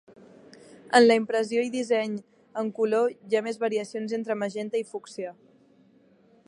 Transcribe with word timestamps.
En 0.99 1.03
la 1.07 1.17
impressió 1.19 1.65
i 1.65 1.69
disseny 1.75 2.15
en 2.63 2.73
color, 2.79 3.13
hi 3.31 3.39
ha 3.41 3.45
més 3.49 3.61
variacions 3.67 4.19
entre 4.19 4.39
magenta 4.45 4.83
i 4.83 4.87
fúcsia. 4.95 5.35